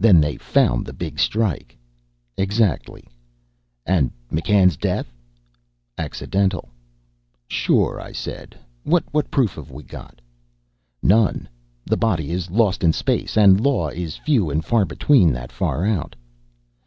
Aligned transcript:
"Then 0.00 0.22
they 0.22 0.38
found 0.38 0.86
the 0.86 0.94
big 0.94 1.18
strike." 1.18 1.76
"Exactly." 2.38 3.04
"And 3.84 4.10
McCann's 4.32 4.74
death?" 4.78 5.12
"Accidental." 5.98 6.70
"Sure," 7.46 8.00
I 8.00 8.12
said. 8.12 8.54
"What 8.84 9.30
proof 9.30 9.54
have 9.56 9.70
we 9.70 9.82
got?" 9.82 10.22
"None. 11.02 11.46
The 11.84 11.98
body 11.98 12.30
is 12.30 12.50
lost 12.50 12.82
in 12.84 12.94
space. 12.94 13.36
And 13.36 13.60
law 13.60 13.88
is 13.88 14.16
few 14.16 14.48
and 14.48 14.64
far 14.64 14.86
between 14.86 15.30
that 15.34 15.52
far 15.52 15.84
out." 15.84 16.16